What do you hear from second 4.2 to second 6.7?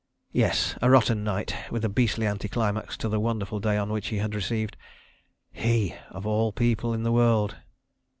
received... he, of all